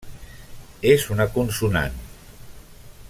És 0.93 1.05
una 1.17 1.27
consonant. 1.37 2.01